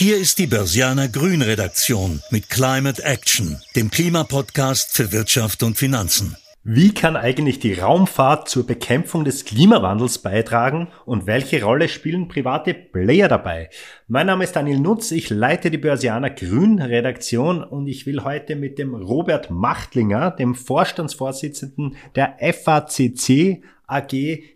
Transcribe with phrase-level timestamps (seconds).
[0.00, 6.36] Hier ist die Börsianer Grün Redaktion mit Climate Action, dem Klimapodcast für Wirtschaft und Finanzen.
[6.62, 12.74] Wie kann eigentlich die Raumfahrt zur Bekämpfung des Klimawandels beitragen und welche Rolle spielen private
[12.74, 13.70] Player dabei?
[14.06, 18.54] Mein Name ist Daniel Nutz, ich leite die Börsianer Grün Redaktion und ich will heute
[18.54, 24.12] mit dem Robert Machtlinger, dem Vorstandsvorsitzenden der FACC AG,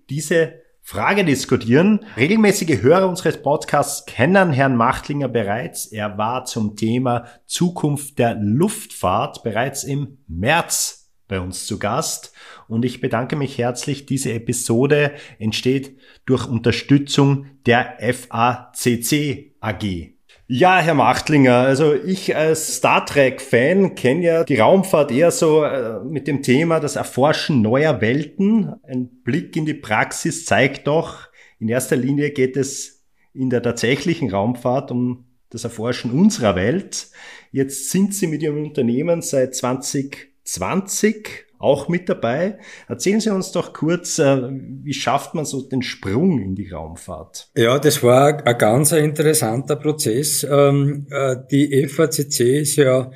[0.09, 2.05] diese Frage diskutieren.
[2.17, 5.87] Regelmäßige Hörer unseres Podcasts kennen Herrn Machtlinger bereits.
[5.87, 12.33] Er war zum Thema Zukunft der Luftfahrt bereits im März bei uns zu Gast.
[12.69, 14.07] Und ich bedanke mich herzlich.
[14.07, 20.12] Diese Episode entsteht durch Unterstützung der FACC AG.
[20.49, 26.01] Ja, Herr Machtlinger, also ich als Star Trek-Fan kenne ja die Raumfahrt eher so äh,
[26.05, 28.75] mit dem Thema das Erforschen neuer Welten.
[28.83, 31.29] Ein Blick in die Praxis zeigt doch,
[31.59, 37.09] in erster Linie geht es in der tatsächlichen Raumfahrt um das Erforschen unserer Welt.
[37.53, 42.59] Jetzt sind Sie mit Ihrem Unternehmen seit 2020 auch mit dabei.
[42.89, 47.51] Erzählen Sie uns doch kurz, äh, wie schafft man so den Sprung in die Raumfahrt?
[47.57, 50.45] Ja, das war ein ganz interessanter Prozess.
[50.45, 53.13] Ähm, äh, die FACC ist ja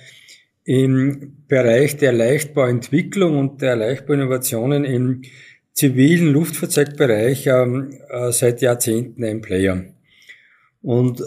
[0.64, 5.22] im Bereich der Leichtbauentwicklung und der Leichtbauinnovationen im
[5.72, 9.84] zivilen Luftfahrzeugbereich ähm, äh, seit Jahrzehnten ein Player.
[10.83, 11.20] Und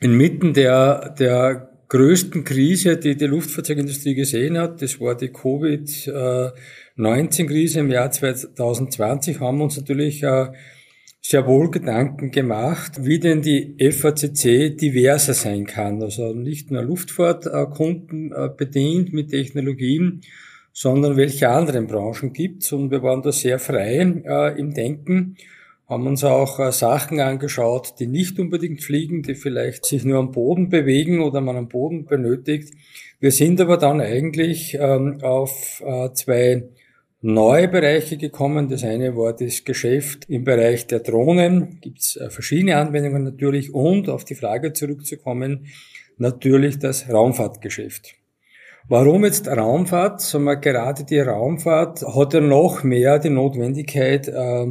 [0.00, 7.90] inmitten der, der größten Krise, die die Luftfahrzeugindustrie gesehen hat, das war die Covid-19-Krise im
[7.90, 10.48] Jahr 2020, haben uns natürlich äh,
[11.20, 16.02] sehr wohl Gedanken gemacht, wie denn die FACC diverser sein kann.
[16.02, 20.22] Also nicht nur Luftfahrtkunden äh, bedient mit Technologien,
[20.72, 25.36] sondern welche anderen Branchen gibt Und wir waren da sehr frei äh, im Denken
[25.88, 30.32] haben uns auch äh, Sachen angeschaut, die nicht unbedingt fliegen, die vielleicht sich nur am
[30.32, 32.74] Boden bewegen oder man am Boden benötigt.
[33.20, 36.68] Wir sind aber dann eigentlich ähm, auf äh, zwei
[37.20, 38.68] neue Bereiche gekommen.
[38.68, 41.80] Das eine war das Geschäft im Bereich der Drohnen.
[41.80, 45.66] Gibt es äh, verschiedene Anwendungen natürlich und auf die Frage zurückzukommen,
[46.18, 48.14] natürlich das Raumfahrtgeschäft.
[48.90, 50.20] Warum jetzt Raumfahrt?
[50.20, 54.66] Sagen wir, gerade die Raumfahrt hat ja noch mehr die Notwendigkeit, äh,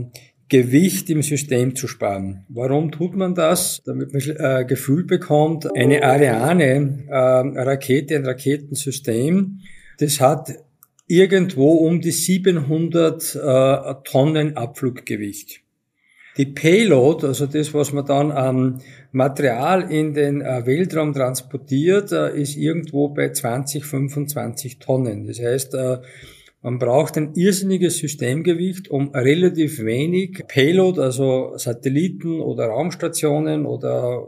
[0.50, 2.46] Gewicht im System zu sparen.
[2.48, 3.82] Warum tut man das?
[3.86, 9.60] Damit man äh, Gefühl bekommt, eine Ariane äh, ein Raketensystem,
[10.00, 10.54] das hat
[11.08, 15.62] irgendwo um die 700 äh, Tonnen Abfluggewicht.
[16.38, 18.82] Die Payload, also das, was man dann an
[19.12, 25.26] Material in den äh, Weltraum transportiert, äh, ist irgendwo bei 20, 25 Tonnen.
[25.26, 25.76] Das heißt,
[26.68, 34.28] man braucht ein irrsinniges Systemgewicht, um relativ wenig Payload, also Satelliten oder Raumstationen oder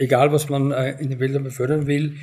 [0.00, 2.16] egal was man äh, in den Wäldern befördern will,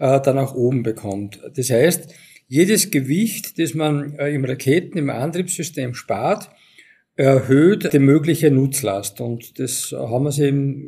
[0.00, 1.38] äh, dann auch oben bekommt.
[1.54, 2.12] Das heißt,
[2.48, 6.50] jedes Gewicht, das man äh, im Raketen, im Antriebssystem spart,
[7.14, 9.20] erhöht die mögliche Nutzlast.
[9.20, 10.86] Und das haben wir sich im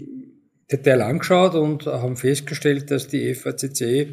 [0.69, 4.09] Detail angeschaut und haben festgestellt, dass die FACC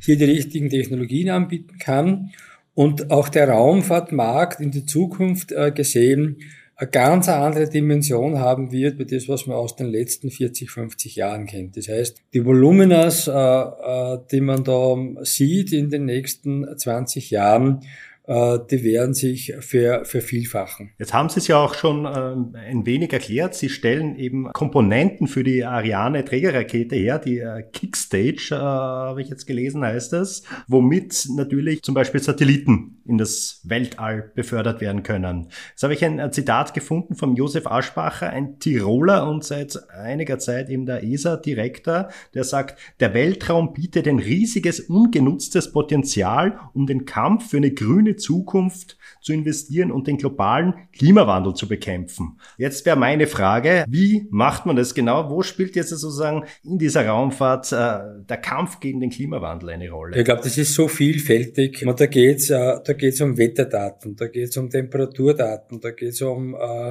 [0.00, 2.32] hier die richtigen Technologien anbieten kann
[2.74, 6.38] und auch der Raumfahrtmarkt in die Zukunft äh, gesehen
[6.76, 11.16] eine ganz andere Dimension haben wird, wie das, was man aus den letzten 40, 50
[11.16, 11.76] Jahren kennt.
[11.76, 17.80] Das heißt, die Voluminas, äh, äh, die man da sieht in den nächsten 20 Jahren,
[18.26, 20.92] die werden sich ver, vervielfachen.
[20.98, 23.54] Jetzt haben Sie es ja auch schon äh, ein wenig erklärt.
[23.54, 29.28] Sie stellen eben Komponenten für die Ariane Trägerrakete her, die äh, Kickstage, äh, habe ich
[29.28, 35.48] jetzt gelesen, heißt das, womit natürlich zum Beispiel Satelliten in das Weltall befördert werden können.
[35.70, 40.70] Jetzt habe ich ein Zitat gefunden von Josef Aschbacher, ein Tiroler und seit einiger Zeit
[40.70, 47.50] eben der ESA-Direktor, der sagt, der Weltraum bietet ein riesiges ungenutztes Potenzial, um den Kampf
[47.50, 52.38] für eine grüne Zukunft zu investieren und den globalen Klimawandel zu bekämpfen.
[52.58, 55.30] Jetzt wäre meine Frage, wie macht man das genau?
[55.30, 60.18] Wo spielt jetzt sozusagen in dieser Raumfahrt äh, der Kampf gegen den Klimawandel eine Rolle?
[60.18, 61.84] Ich glaube, das ist so vielfältig.
[61.96, 66.10] Da geht es äh, da geht's um Wetterdaten, da geht es um Temperaturdaten, da geht
[66.10, 66.90] es um, äh,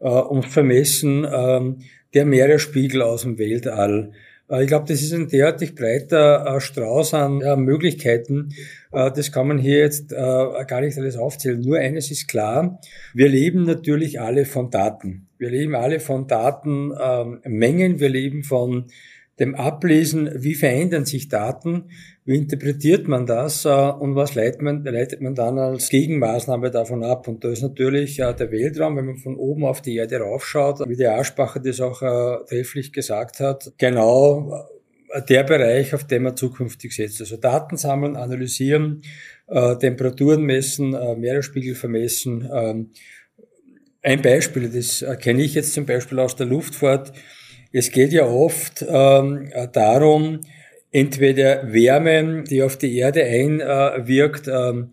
[0.00, 1.74] äh, ums Vermessen äh,
[2.14, 4.12] der Meeresspiegel aus dem Weltall.
[4.50, 8.50] Äh, ich glaube, das ist ein derartig breiter äh, Strauß an äh, Möglichkeiten.
[8.92, 11.60] Das kann man hier jetzt gar nicht alles aufzählen.
[11.60, 12.80] Nur eines ist klar,
[13.14, 15.28] wir leben natürlich alle von Daten.
[15.38, 18.86] Wir leben alle von Datenmengen, wir leben von
[19.40, 21.86] dem Ablesen, wie verändern sich Daten,
[22.26, 27.02] wie interpretiert man das äh, und was leitet man, leitet man dann als Gegenmaßnahme davon
[27.02, 27.26] ab.
[27.26, 30.86] Und da ist natürlich äh, der Weltraum, wenn man von oben auf die Erde raufschaut,
[30.86, 34.66] wie der Aschbacher das auch äh, trefflich gesagt hat, genau
[35.28, 37.20] der Bereich, auf den man zukünftig setzt.
[37.20, 39.02] Also Daten sammeln, analysieren,
[39.48, 42.48] Temperaturen messen, Meeresspiegel vermessen.
[42.54, 42.90] Ähm,
[44.02, 47.12] ein Beispiel, das kenne ich jetzt zum Beispiel aus der Luftfahrt,
[47.72, 50.40] es geht ja oft ähm, darum,
[50.90, 54.90] entweder Wärme, die auf die Erde einwirkt, ähm,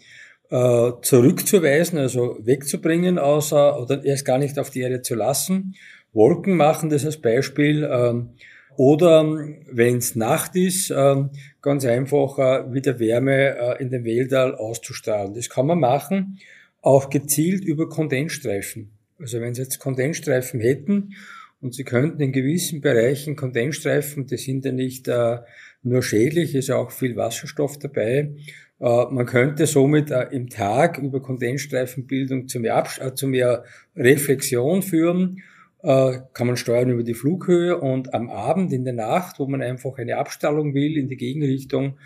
[0.50, 5.76] äh, zurückzuweisen, also wegzubringen, außer oder erst gar nicht auf die Erde zu lassen.
[6.14, 7.88] Wolken machen das als Beispiel.
[7.92, 8.30] Ähm,
[8.78, 9.26] oder
[9.72, 11.32] wenn es Nacht ist, ähm,
[11.62, 15.34] ganz einfach äh, wieder Wärme äh, in den Weltall auszustrahlen.
[15.34, 16.38] Das kann man machen,
[16.82, 18.92] auch gezielt über Kondensstreifen.
[19.20, 21.16] Also wenn Sie jetzt Kondensstreifen hätten
[21.62, 25.40] und Sie könnten in gewissen Bereichen Kondensstreifen, die sind ja nicht äh,
[25.82, 28.36] nur schädlich, ist ja auch viel Wasserstoff dabei.
[28.80, 33.64] Äh, man könnte somit äh, im Tag über Kondensstreifenbildung zu mehr, Abs äh, zu mehr
[33.96, 35.42] Reflexion führen,
[35.82, 39.62] äh, kann man steuern über die Flughöhe und am Abend in der Nacht, wo man
[39.62, 41.98] einfach eine Abstallung will in die Gegenrichtung,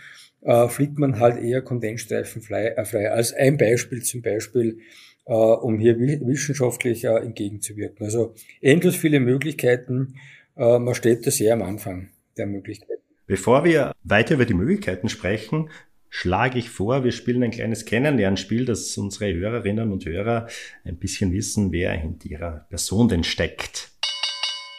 [0.41, 3.11] äh, fliegt man halt eher Kondensstreifen frei, frei.
[3.11, 4.79] Als ein Beispiel zum Beispiel
[5.25, 8.05] äh, um hier wissenschaftlich äh, entgegenzuwirken.
[8.05, 10.15] Also endlos viele Möglichkeiten.
[10.55, 13.01] Äh, man steht da sehr am Anfang der Möglichkeiten.
[13.27, 15.69] Bevor wir weiter über die Möglichkeiten sprechen,
[16.09, 20.47] schlage ich vor, wir spielen ein kleines Kennenlernspiel, dass unsere Hörerinnen und Hörer
[20.83, 23.91] ein bisschen wissen, wer hinter ihrer Person denn steckt.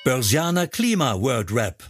[0.05, 1.83] Börsianer Klima World Rap.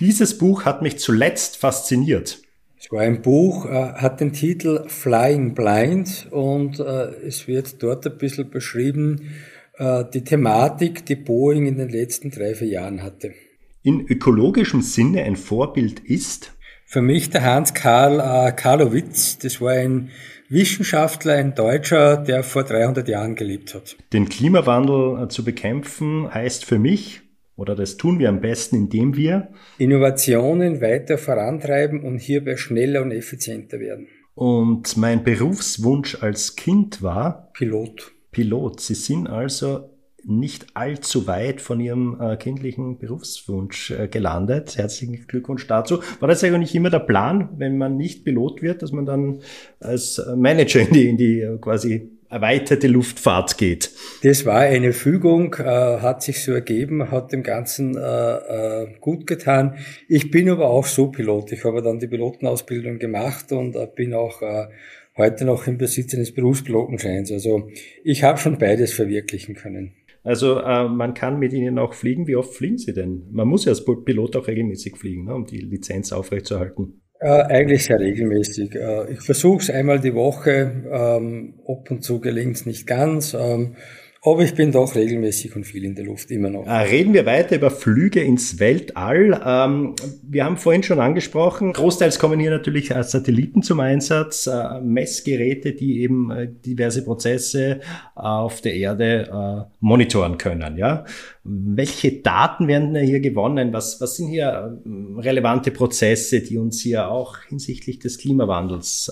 [0.00, 2.42] Dieses Buch hat mich zuletzt fasziniert.
[2.82, 8.06] Es war ein Buch, äh, hat den Titel Flying Blind und äh, es wird dort
[8.06, 9.32] ein bisschen beschrieben,
[9.76, 13.34] äh, die Thematik, die Boeing in den letzten drei, vier Jahren hatte.
[13.82, 16.54] In ökologischem Sinne ein Vorbild ist?
[16.86, 20.08] Für mich der Hans Karl äh, Karlowitz, das war ein
[20.48, 23.98] Wissenschaftler, ein Deutscher, der vor 300 Jahren gelebt hat.
[24.14, 27.20] Den Klimawandel äh, zu bekämpfen heißt für mich,
[27.60, 33.12] oder das tun wir am besten, indem wir Innovationen weiter vorantreiben und hierbei schneller und
[33.12, 34.08] effizienter werden.
[34.34, 38.12] Und mein Berufswunsch als Kind war Pilot.
[38.30, 38.80] Pilot.
[38.80, 39.90] Sie sind also
[40.24, 44.78] nicht allzu weit von Ihrem äh, kindlichen Berufswunsch äh, gelandet.
[44.78, 46.00] Herzlichen Glückwunsch dazu.
[46.20, 49.40] War das eigentlich immer der Plan, wenn man nicht Pilot wird, dass man dann
[49.80, 53.90] als Manager in die, in die äh, quasi erweiterte Luftfahrt geht.
[54.22, 59.26] Das war eine Fügung, äh, hat sich so ergeben, hat dem Ganzen äh, äh, gut
[59.26, 59.76] getan.
[60.08, 61.52] Ich bin aber auch so Pilot.
[61.52, 64.68] Ich habe dann die Pilotenausbildung gemacht und äh, bin auch äh,
[65.16, 67.32] heute noch im Besitz eines Berufspilotenscheins.
[67.32, 67.68] Also
[68.04, 69.92] ich habe schon beides verwirklichen können.
[70.22, 72.26] Also äh, man kann mit Ihnen auch fliegen.
[72.28, 73.24] Wie oft fliegen Sie denn?
[73.32, 77.00] Man muss ja als Pilot auch regelmäßig fliegen, ne, um die Lizenz aufrechtzuerhalten.
[77.22, 78.74] Äh, eigentlich sehr regelmäßig.
[78.74, 83.34] Äh, ich versuche es einmal die Woche, ähm, ab und zu gelingt es nicht ganz.
[83.34, 83.76] Ähm,
[84.22, 86.66] aber ich bin doch regelmäßig und viel in der Luft, immer noch.
[86.66, 89.40] Äh, reden wir weiter über Flüge ins Weltall.
[89.42, 95.72] Ähm, wir haben vorhin schon angesprochen, großteils kommen hier natürlich Satelliten zum Einsatz, äh, Messgeräte,
[95.72, 97.80] die eben äh, diverse Prozesse
[98.14, 100.76] auf der Erde monitoren können.
[100.76, 101.06] Ja?
[101.42, 103.72] Welche Daten werden hier gewonnen?
[103.72, 104.78] Was, was sind hier
[105.16, 109.10] relevante Prozesse, die uns hier auch hinsichtlich des Klimawandels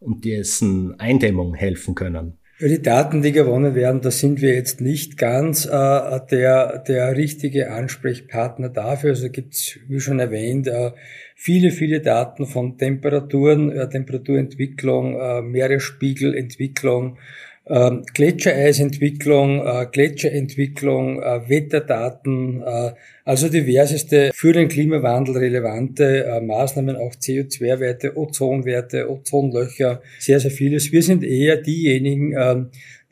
[0.00, 2.38] und dessen Eindämmung helfen können?
[2.60, 7.70] Die Daten, die gewonnen werden, da sind wir jetzt nicht ganz äh, der, der richtige
[7.70, 9.10] Ansprechpartner dafür.
[9.10, 10.90] Also gibt es, wie schon erwähnt, äh,
[11.36, 17.18] viele, viele Daten von Temperaturen, äh, Temperaturentwicklung, äh, Meeresspiegelentwicklung,
[17.70, 22.92] ähm, Gletschereisentwicklung, äh, Gletscherentwicklung, äh, Wetterdaten, äh,
[23.24, 30.92] also diverseste für den Klimawandel relevante äh, Maßnahmen, auch CO2-Werte, Ozonwerte, Ozonlöcher, sehr, sehr vieles.
[30.92, 32.56] Wir sind eher diejenigen, äh,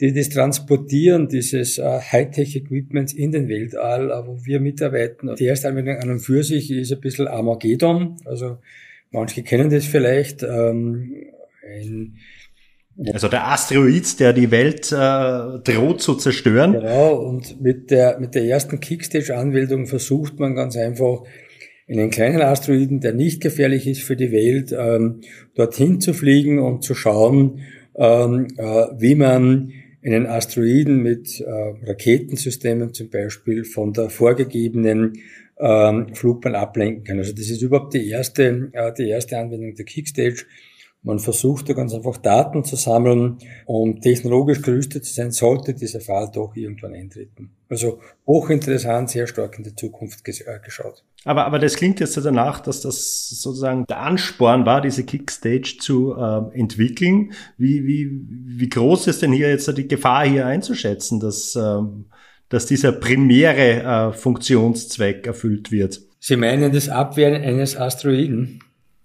[0.01, 5.35] die das Transportieren dieses äh, Hightech-Equipments in den Weltall, äh, wo wir mitarbeiten.
[5.37, 8.59] Die erste Anwendung an und für sich ist ein bisschen Armageddon, also
[9.11, 10.43] manche kennen das vielleicht.
[10.43, 11.27] Ähm,
[11.67, 12.17] ein
[13.13, 16.73] also der Asteroid, der die Welt äh, droht zu zerstören.
[16.73, 21.23] Genau, und mit der, mit der ersten Kickstage-Anmeldung versucht man ganz einfach,
[21.89, 25.21] einen kleinen Asteroiden, der nicht gefährlich ist für die Welt, ähm,
[25.55, 27.61] dorthin zu fliegen und zu schauen,
[27.95, 29.73] ähm, äh, wie man
[30.05, 31.51] einen Asteroiden mit äh,
[31.87, 35.15] Raketensystemen zum Beispiel von der vorgegebenen
[35.59, 37.19] ähm, Flugbahn ablenken kann.
[37.19, 40.45] Also das ist überhaupt die erste, äh, die erste Anwendung der Kickstage
[41.03, 46.01] Man versucht da ganz einfach Daten zu sammeln, um technologisch gerüstet zu sein, sollte dieser
[46.01, 47.53] Fall doch irgendwann eintreten.
[47.69, 51.05] Also hochinteressant, sehr stark in die Zukunft äh, geschaut.
[51.25, 56.15] Aber, aber das klingt jetzt danach, dass das sozusagen der Ansporn war, diese Kickstage zu
[56.17, 57.33] äh, entwickeln.
[57.57, 58.11] Wie, wie,
[58.59, 61.83] wie groß ist denn hier jetzt die Gefahr hier einzuschätzen, dass, äh,
[62.49, 66.01] dass dieser primäre äh, Funktionszweck erfüllt wird?
[66.19, 68.61] Sie meinen das Abwehren eines Asteroiden?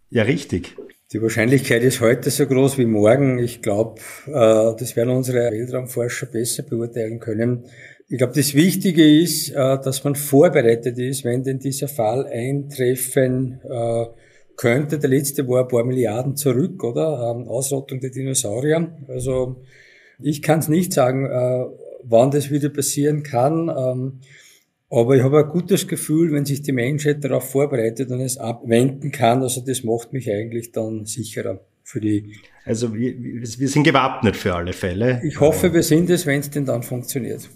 [0.10, 0.76] Ja, richtig.
[1.14, 3.38] Die Wahrscheinlichkeit ist heute so groß wie morgen.
[3.38, 7.66] Ich glaube, äh, das werden unsere Weltraumforscher besser beurteilen können.
[8.08, 13.60] Ich glaube, das Wichtige ist, äh, dass man vorbereitet ist, wenn denn dieser Fall eintreffen
[13.70, 14.06] äh,
[14.56, 15.00] könnte.
[15.00, 17.36] Der letzte war ein paar Milliarden zurück, oder?
[17.36, 18.96] Ähm, Ausrottung der Dinosaurier.
[19.10, 19.58] Also
[20.18, 21.26] ich kann es nicht sagen,
[22.04, 24.22] wann das wieder passieren kann.
[24.92, 29.12] Aber ich habe ein gutes Gefühl, wenn sich die Menschheit darauf vorbereitet und es abwenden
[29.12, 29.42] kann.
[29.42, 32.36] Also das macht mich eigentlich dann sicherer für die.
[32.66, 35.22] Also wir, wir sind gewappnet für alle Fälle.
[35.24, 37.50] Ich hoffe, wir sind es, wenn es denn dann funktioniert.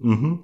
[0.00, 0.40] Mhm.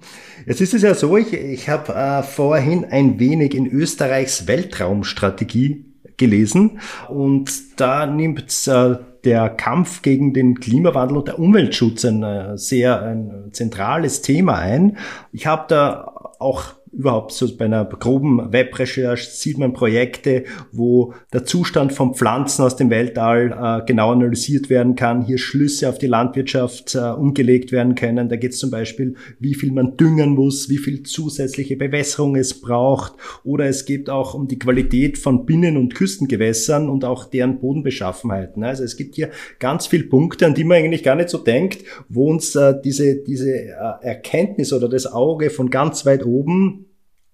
[0.47, 5.85] Jetzt ist es ja so, ich, ich habe äh, vorhin ein wenig in Österreichs Weltraumstrategie
[6.17, 12.57] gelesen und da nimmt äh, der Kampf gegen den Klimawandel und der Umweltschutz ein äh,
[12.57, 14.97] sehr ein zentrales Thema ein.
[15.33, 21.44] Ich habe da auch überhaupt so bei einer groben Webrecherche sieht man Projekte, wo der
[21.44, 26.09] Zustand von Pflanzen aus dem Weltall äh, genau analysiert werden kann, hier Schlüsse auf die
[26.09, 28.28] Landwirtschaft äh, umgelegt werden können.
[28.28, 32.61] Da geht es zum Beispiel, wie viel man düngen muss, wie viel zusätzliche Bewässerung es
[32.61, 33.14] braucht.
[33.44, 38.64] Oder es geht auch um die Qualität von Binnen- und Küstengewässern und auch deren Bodenbeschaffenheiten.
[38.64, 39.30] Also es gibt hier
[39.61, 43.16] ganz viele Punkte, an die man eigentlich gar nicht so denkt, wo uns äh, diese,
[43.16, 46.87] diese äh, Erkenntnis oder das Auge von ganz weit oben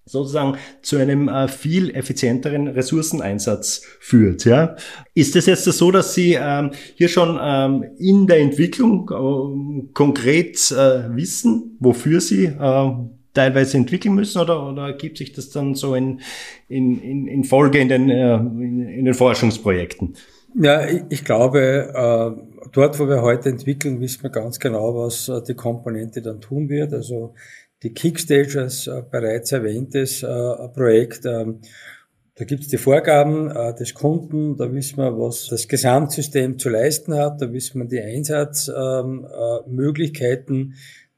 [0.07, 4.45] sozusagen zu einem äh, viel effizienteren Ressourceneinsatz führt.
[4.45, 4.75] Ja?
[5.13, 10.55] Ist es jetzt so, dass Sie ähm, hier schon ähm, in der Entwicklung äh, konkret
[10.71, 12.91] äh, wissen, wofür Sie äh,
[13.33, 16.21] teilweise entwickeln müssen oder, oder gibt sich das dann so in,
[16.67, 20.15] in, in, in Folge in den, äh, in, in den Forschungsprojekten?
[20.59, 25.31] Ja, ich, ich glaube, äh, dort, wo wir heute entwickeln, wissen wir ganz genau, was
[25.47, 26.93] die Komponente dann tun wird.
[26.93, 27.35] Also
[27.83, 31.25] die Kickstage als äh, bereits erwähntes äh, Projekt.
[31.25, 31.59] Ähm,
[32.35, 36.69] da gibt es die Vorgaben äh, des Kunden, da wissen wir, was das Gesamtsystem zu
[36.69, 40.73] leisten hat, da wissen wir die Einsatzmöglichkeiten, ähm,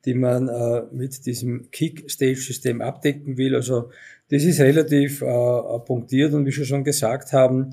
[0.05, 0.49] die man
[0.93, 3.53] mit diesem Kickstage-System abdecken will.
[3.53, 3.89] Also
[4.29, 7.71] das ist relativ punktiert und wie wir schon gesagt haben,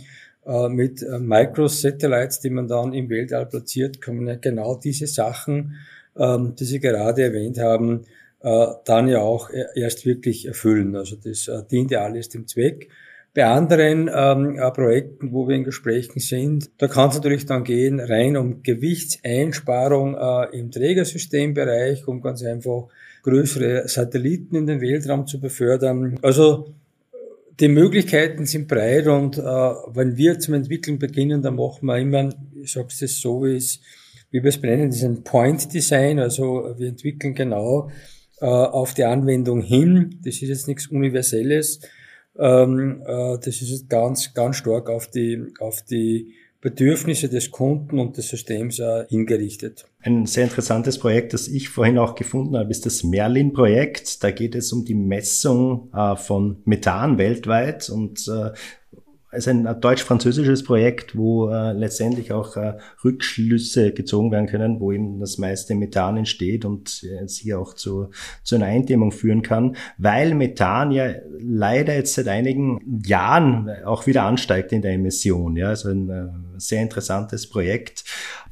[0.69, 5.77] mit Microsatellites, die man dann im Weltall platziert, man ja genau diese Sachen,
[6.19, 8.07] ähm, die Sie gerade erwähnt haben,
[8.41, 10.95] äh, dann ja auch erst wirklich erfüllen.
[10.97, 12.89] Also das äh, dient ja alles dem Zweck.
[13.35, 17.65] Bei anderen ähm, äh, Projekten, wo wir in Gesprächen sind, da kann es natürlich dann
[17.65, 22.89] gehen rein um Gewichtseinsparung äh, im Trägersystembereich, um ganz einfach
[23.25, 26.19] größere Satelliten in den Weltraum zu befördern.
[26.23, 26.73] Also
[27.61, 32.31] die Möglichkeiten sind breit und äh, wenn wir zum Entwickeln beginnen, dann machen wir immer,
[32.55, 33.61] ich sage es so, wie
[34.31, 36.19] wie wir es benennen, ein Point Design.
[36.19, 37.91] Also wir entwickeln genau
[38.41, 40.21] äh, auf die Anwendung hin.
[40.25, 41.81] Das ist jetzt nichts Universelles.
[42.39, 48.17] Ähm, äh, das ist ganz, ganz stark auf die, auf die Bedürfnisse des Kunden und
[48.17, 49.87] des Systems äh, hingerichtet.
[50.01, 54.25] Ein sehr interessantes Projekt, das ich vorhin auch gefunden habe, ist das Merlin-Projekt.
[54.25, 58.51] Da geht es um die Messung äh, von Methan weltweit und äh,
[59.37, 62.75] ist ein deutsch-französisches Projekt, wo äh, letztendlich auch äh,
[63.05, 67.75] Rückschlüsse gezogen werden können, wo eben das meiste Methan entsteht und äh, es hier auch
[67.75, 68.11] zu,
[68.43, 74.25] zu einer Eindämmung führen kann, weil Methan ja leider jetzt seit einigen Jahren auch wieder
[74.25, 75.57] ansteigt in der Emission.
[75.57, 76.29] Ja, also ein äh,
[76.59, 78.05] sehr interessantes Projekt.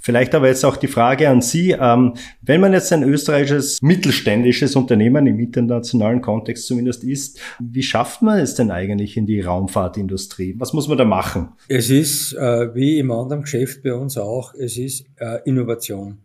[0.05, 1.71] Vielleicht aber jetzt auch die Frage an Sie.
[1.71, 2.13] Ähm,
[2.43, 8.39] wenn man jetzt ein österreichisches mittelständisches Unternehmen im internationalen Kontext zumindest ist, wie schafft man
[8.39, 10.57] es denn eigentlich in die Raumfahrtindustrie?
[10.59, 11.49] Was muss man da machen?
[11.69, 16.19] Es ist, äh, wie im anderen Geschäft bei uns auch, es ist äh, Innovation.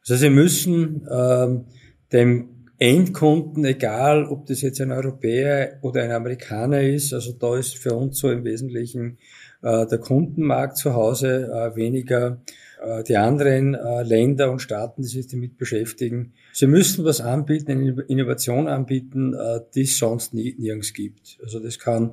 [0.00, 1.64] Also Sie müssen ähm,
[2.12, 7.78] dem Endkunden, egal ob das jetzt ein Europäer oder ein Amerikaner ist, also da ist
[7.78, 9.18] für uns so im Wesentlichen
[9.62, 12.42] äh, der Kundenmarkt zu Hause äh, weniger
[12.82, 16.34] äh, die anderen äh, Länder und Staaten, die sich damit beschäftigen.
[16.52, 21.38] Sie müssen was anbieten, eine Innovation anbieten, äh, die es sonst nirgends gibt.
[21.42, 22.12] Also das kann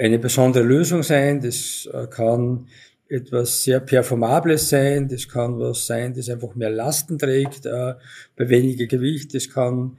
[0.00, 2.66] eine besondere Lösung sein, das kann
[3.08, 8.86] etwas sehr Performables sein, das kann was sein, das einfach mehr Lasten trägt, bei weniger
[8.86, 9.98] Gewicht, das kann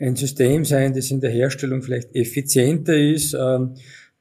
[0.00, 3.74] ein System sein, das in der Herstellung vielleicht effizienter ist, ähm,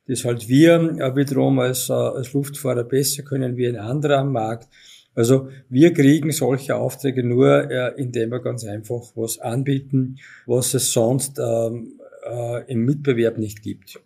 [0.07, 4.33] das halt wir äh, wiederum als, äh, als Luftfahrer besser können wie ein anderer am
[4.33, 4.67] Markt.
[5.15, 10.91] Also wir kriegen solche Aufträge nur, äh, indem wir ganz einfach was anbieten, was es
[10.91, 13.99] sonst ähm, äh, im Mitbewerb nicht gibt.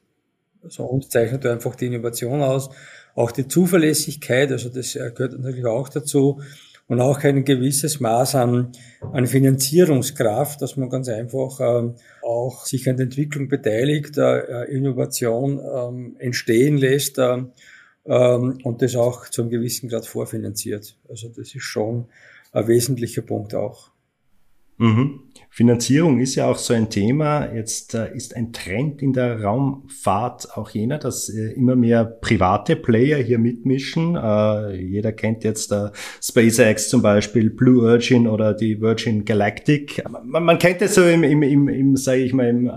[0.64, 2.70] Also uns zeichnet einfach die Innovation aus,
[3.16, 6.42] auch die Zuverlässigkeit, also das gehört natürlich auch dazu
[6.88, 12.90] und auch ein gewisses Maß an, an Finanzierungskraft, dass man ganz einfach ähm, auch sich
[12.90, 17.44] an der Entwicklung beteiligt, äh, Innovation ähm, entstehen lässt äh,
[18.06, 20.98] ähm, und das auch zu einem gewissen Grad vorfinanziert.
[21.10, 22.08] Also das ist schon
[22.52, 23.92] ein wesentlicher Punkt auch.
[24.78, 25.22] Mhm.
[25.56, 27.54] Finanzierung ist ja auch so ein Thema.
[27.54, 32.76] Jetzt äh, ist ein Trend in der Raumfahrt auch jener, dass äh, immer mehr private
[32.76, 34.16] Player hier mitmischen.
[34.16, 35.72] Äh, jeder kennt jetzt
[36.24, 40.04] SpaceX zum Beispiel, Blue Origin oder die Virgin Galactic.
[40.24, 42.72] Man, kennt es so im, im, im, im sage ich mal, im,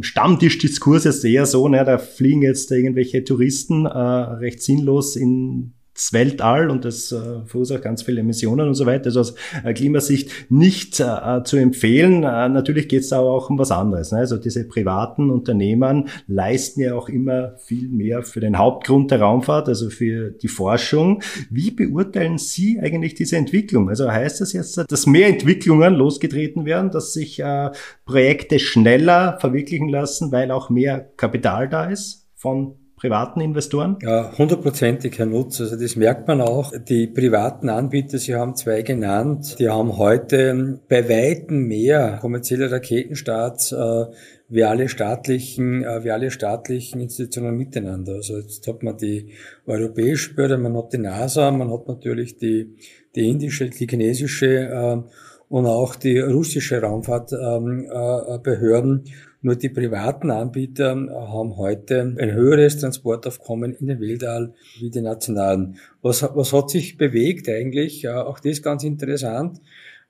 [0.00, 6.70] Stammtischdiskurs jetzt eher so, ne, da fliegen jetzt irgendwelche Touristen recht sinnlos in das Weltall
[6.70, 9.06] und das äh, verursacht ganz viele Emissionen und so weiter.
[9.06, 12.24] Also aus äh, Klimasicht nicht äh, zu empfehlen.
[12.24, 14.10] Äh, natürlich geht es aber auch um was anderes.
[14.10, 14.18] Ne?
[14.18, 19.68] Also diese privaten Unternehmen leisten ja auch immer viel mehr für den Hauptgrund der Raumfahrt,
[19.68, 21.22] also für die Forschung.
[21.50, 23.90] Wie beurteilen Sie eigentlich diese Entwicklung?
[23.90, 27.70] Also heißt das jetzt, dass mehr Entwicklungen losgetreten werden, dass sich äh,
[28.06, 33.96] Projekte schneller verwirklichen lassen, weil auch mehr Kapital da ist von privaten Investoren?
[34.02, 35.60] Ja, hundertprozentig, Herr Nutz.
[35.60, 36.72] Also das merkt man auch.
[36.88, 43.72] Die privaten Anbieter, Sie haben zwei genannt, die haben heute bei weitem mehr kommerzielle Raketenstarts
[43.72, 44.04] äh,
[44.48, 48.16] wie alle staatlichen, äh, wie alle staatlichen Institutionen miteinander.
[48.16, 49.30] Also jetzt hat man die
[49.66, 52.76] europäische Behörde, man hat die NASA, man hat natürlich die,
[53.16, 54.98] die indische, die chinesische äh,
[55.48, 58.98] und auch die russische Raumfahrtbehörden.
[58.98, 64.90] Ähm, äh, nur die privaten Anbieter haben heute ein höheres Transportaufkommen in den Weltall wie
[64.90, 65.76] die nationalen.
[66.02, 68.08] Was, was hat sich bewegt eigentlich?
[68.08, 69.60] Auch das ist ganz interessant.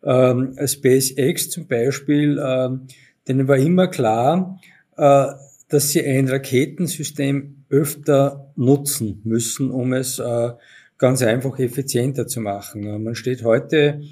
[0.02, 2.86] Ähm, SpaceX zum Beispiel, ähm,
[3.28, 4.58] denen war immer klar,
[4.96, 5.26] äh,
[5.68, 10.50] dass sie ein Raketensystem öfter nutzen müssen, um es äh,
[10.98, 13.02] ganz einfach effizienter zu machen.
[13.02, 14.02] Man steht heute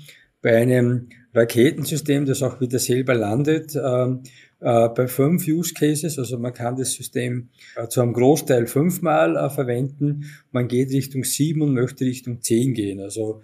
[0.41, 4.29] bei einem Raketensystem, das auch wieder selber landet, ähm, äh,
[4.61, 9.51] bei fünf Use Cases, also man kann das System äh, zu einem Großteil fünfmal äh,
[9.51, 10.25] verwenden.
[10.51, 13.01] Man geht Richtung sieben und möchte Richtung zehn gehen.
[13.01, 13.43] Also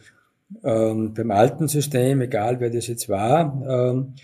[0.65, 4.15] ähm, beim alten System, egal wer das jetzt war, ähm,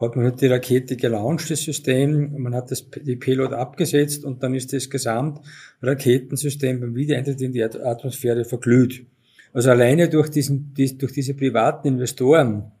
[0.00, 4.54] hat man die Rakete gelauncht, das System, man hat das, die Payload abgesetzt und dann
[4.54, 9.06] ist das Gesamtraketensystem beim Wiedereintritt in die Atmosphäre verglüht.
[9.52, 12.72] Also alleine durch, diesen, durch diese privaten Investoren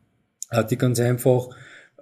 [0.50, 1.48] hat die ganz einfach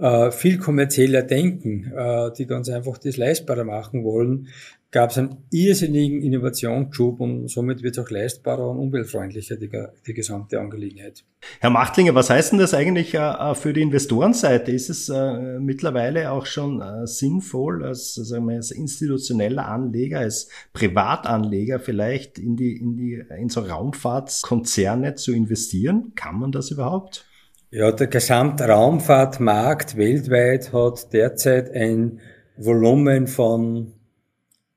[0.00, 4.48] äh, viel kommerzieller denken, äh, die ganz einfach das leistbarer machen wollen,
[4.90, 9.70] gab es einen irrsinnigen Innovationsschub und somit wird es auch leistbarer und umweltfreundlicher, die,
[10.06, 11.24] die, gesamte Angelegenheit.
[11.60, 14.72] Herr Machtlinger, was heißt denn das eigentlich äh, für die Investorenseite?
[14.72, 20.48] Ist es äh, mittlerweile auch schon äh, sinnvoll, als, sagen wir, als institutioneller Anleger, als
[20.72, 26.12] Privatanleger vielleicht in die, in die, in so Raumfahrtskonzerne zu investieren?
[26.16, 27.29] Kann man das überhaupt?
[27.72, 32.18] Ja, der Gesamtraumfahrtmarkt weltweit hat derzeit ein
[32.56, 33.92] Volumen von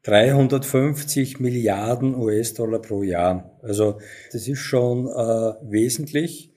[0.03, 3.57] 350 Milliarden US-Dollar pro Jahr.
[3.63, 3.97] Also
[4.31, 6.51] das ist schon äh, wesentlich.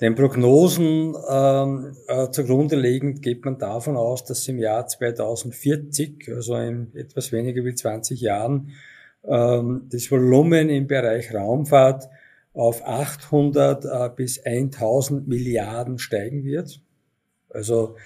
[0.00, 6.54] Den Prognosen ähm, äh, zugrunde legend geht man davon aus, dass im Jahr 2040, also
[6.54, 8.74] in etwas weniger wie 20 Jahren,
[9.24, 12.08] ähm, das Volumen im Bereich Raumfahrt
[12.58, 16.82] auf 800 äh, bis 1000 Milliarden steigen wird.
[17.50, 17.96] Also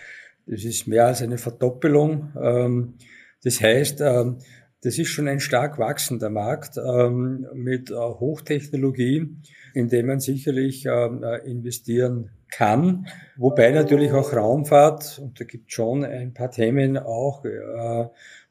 [0.46, 2.32] das ist mehr als eine Verdoppelung.
[2.40, 2.94] Ähm,
[3.42, 4.38] das heißt, ähm,
[4.82, 9.36] das ist schon ein stark wachsender Markt ähm, mit äh, Hochtechnologie,
[9.72, 13.06] in dem man sicherlich äh, investieren kann.
[13.36, 17.44] Wobei natürlich auch Raumfahrt, und da gibt es schon ein paar Themen auch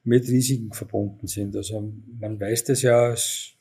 [0.04, 1.56] mit Risiken verbunden sind.
[1.56, 3.54] Also man weiß das ja, es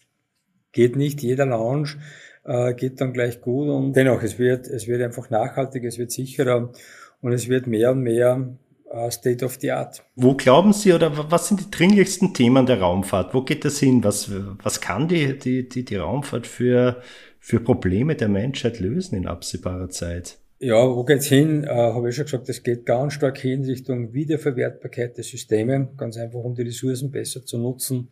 [0.73, 1.99] geht nicht jeder Lounge
[2.45, 6.11] äh, geht dann gleich gut und dennoch, es wird, es wird einfach nachhaltig, es wird
[6.11, 6.73] sicherer
[7.21, 8.57] und es wird mehr und mehr
[8.91, 10.03] äh, State of the Art.
[10.17, 13.35] Wo glauben Sie oder was sind die dringlichsten Themen der Raumfahrt?
[13.35, 14.03] Wo geht das hin?
[14.05, 14.31] Was,
[14.63, 17.01] was kann die, die, die, die Raumfahrt für,
[17.39, 20.39] für Probleme der Menschheit lösen in absehbarer Zeit?
[20.63, 21.65] Ja, wo geht's hin?
[21.65, 26.19] Äh, Habe ich schon gesagt, es geht ganz stark hin Richtung Wiederverwertbarkeit der Systeme, ganz
[26.19, 28.11] einfach um die Ressourcen besser zu nutzen.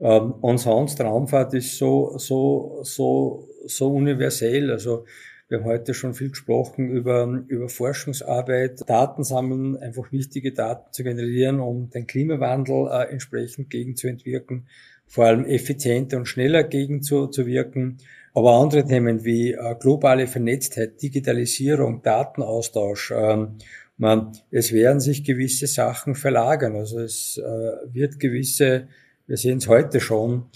[0.00, 4.70] Ähm, und sonst Raumfahrt ist so, so, so so universell.
[4.70, 5.04] Also
[5.48, 11.04] Wir haben heute schon viel gesprochen über, über Forschungsarbeit, Daten sammeln, einfach wichtige Daten zu
[11.04, 14.66] generieren, um den Klimawandel äh, entsprechend gegenzuentwirken,
[15.06, 17.98] vor allem effizienter und schneller gegenzuwirken.
[18.34, 23.58] Aber andere Themen wie äh, globale Vernetztheit, Digitalisierung, Datenaustausch, ähm,
[23.98, 26.74] man, es werden sich gewisse Sachen verlagern.
[26.74, 28.88] Also es äh, wird gewisse,
[29.28, 30.46] wir sehen es heute schon,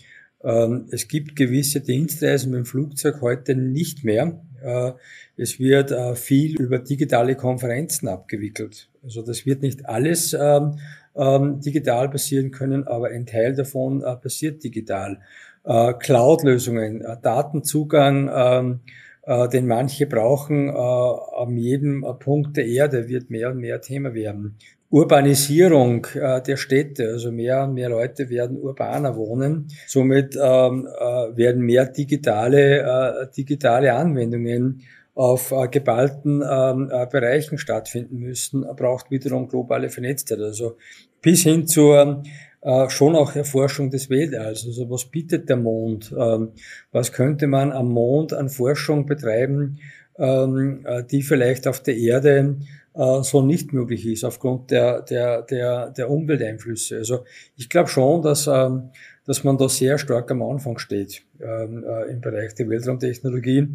[0.43, 4.41] es gibt gewisse Dienstreisen mit dem Flugzeug heute nicht mehr.
[4.63, 4.93] Äh,
[5.37, 8.89] es wird äh, viel über digitale Konferenzen abgewickelt.
[9.03, 10.79] Also das wird nicht alles ähm,
[11.17, 15.21] ähm, digital passieren können, aber ein Teil davon äh, passiert digital.
[15.63, 18.81] Cloud-Lösungen, Datenzugang,
[19.27, 24.57] den manche brauchen, an jedem Punkt der Erde wird mehr und mehr Thema werden.
[24.91, 29.69] Urbanisierung äh, der Städte, also mehr und mehr Leute werden urbaner wohnen.
[29.87, 34.83] Somit ähm, äh, werden mehr digitale, äh, digitale Anwendungen
[35.15, 40.41] auf äh, geballten ähm, äh, Bereichen stattfinden müssen, braucht wiederum globale Vernetztheit.
[40.41, 40.77] Also
[41.23, 42.25] bis hin zur
[42.63, 44.67] äh, schon auch Erforschung des Weltalls.
[44.67, 46.13] Also was bietet der Mond?
[46.19, 46.51] Ähm,
[46.91, 49.79] was könnte man am Mond an Forschung betreiben,
[50.19, 52.57] ähm, äh, die vielleicht auf der Erde
[52.95, 56.97] äh, so nicht möglich ist aufgrund der, der, der, der Umwelteinflüsse.
[56.99, 57.25] Also
[57.57, 58.91] ich glaube schon, dass, ähm,
[59.27, 63.69] dass man da sehr stark am Anfang steht ähm, äh, im Bereich der Weltraumtechnologie.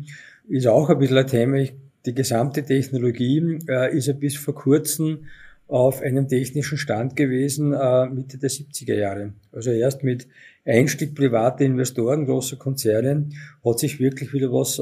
[0.49, 1.63] Ist auch ein bisschen ein Thema.
[2.06, 5.25] Die gesamte Technologie äh, ist ja bis vor kurzem
[5.67, 9.34] auf einem technischen Stand gewesen, äh, Mitte der 70er Jahre.
[9.51, 10.28] Also erst mit
[10.65, 13.30] Einstieg private Investoren, großer Konzerne,
[13.63, 14.78] hat sich wirklich wieder was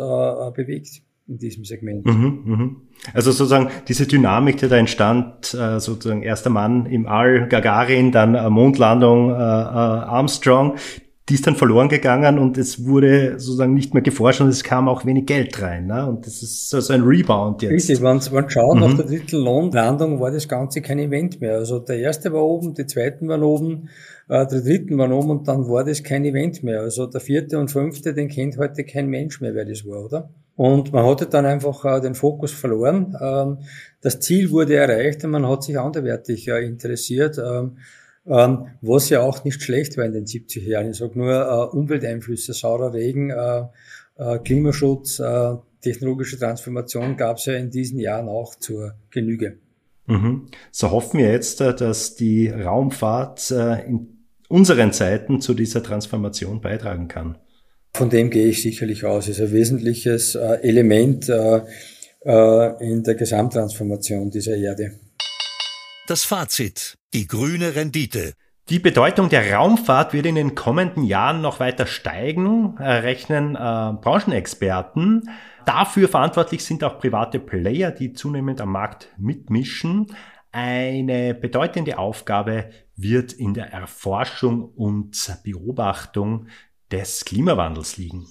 [0.55, 2.05] bewegt in diesem Segment.
[2.05, 2.75] Mhm, mhm.
[3.13, 8.35] Also sozusagen diese Dynamik, die da entstand, äh, sozusagen erster Mann im All, Gagarin, dann
[8.35, 10.75] äh, Mondlandung, äh, Armstrong,
[11.29, 14.89] die ist dann verloren gegangen und es wurde sozusagen nicht mehr geforscht und es kam
[14.89, 15.87] auch wenig Geld rein.
[15.87, 16.05] Ne?
[16.05, 17.71] Und das ist so ein Rebound jetzt.
[17.71, 18.81] Richtig, wenn man schaut, mhm.
[18.81, 21.53] nach der dritten Landung war das Ganze kein Event mehr.
[21.53, 23.87] Also der erste war oben, die zweiten waren oben,
[24.27, 26.81] äh, der dritten waren oben und dann war das kein Event mehr.
[26.81, 30.29] Also der vierte und fünfte, den kennt heute kein Mensch mehr, wer das war, oder?
[30.55, 33.17] Und man hatte dann einfach äh, den Fokus verloren.
[33.19, 33.59] Ähm,
[34.01, 37.77] das Ziel wurde erreicht und man hat sich anderwertig äh, interessiert, ähm,
[38.25, 40.91] ähm, was ja auch nicht schlecht war in den 70er Jahren.
[40.91, 43.63] Ich sage nur äh, Umwelteinflüsse, saurer Regen, äh,
[44.15, 49.57] äh, Klimaschutz, äh, technologische Transformation gab es ja in diesen Jahren auch zur Genüge.
[50.05, 50.47] Mhm.
[50.71, 57.37] So hoffen wir jetzt, dass die Raumfahrt in unseren Zeiten zu dieser Transformation beitragen kann.
[57.95, 59.27] Von dem gehe ich sicherlich aus.
[59.27, 61.61] Es ist ein wesentliches äh, Element äh,
[62.25, 64.99] äh, in der Gesamttransformation dieser Erde.
[66.07, 66.95] Das Fazit.
[67.13, 68.33] Die grüne Rendite.
[68.69, 75.29] Die Bedeutung der Raumfahrt wird in den kommenden Jahren noch weiter steigen, rechnen äh, Branchenexperten.
[75.65, 80.07] Dafür verantwortlich sind auch private Player, die zunehmend am Markt mitmischen.
[80.51, 86.47] Eine bedeutende Aufgabe wird in der Erforschung und Beobachtung
[86.93, 88.25] des Klimawandels liegen.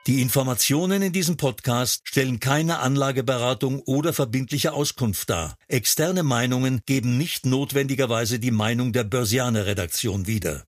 [0.09, 5.57] Die Informationen in diesem Podcast stellen keine Anlageberatung oder verbindliche Auskunft dar.
[5.69, 10.61] Externe Meinungen geben nicht notwendigerweise die Meinung der Börsianer Redaktion wieder.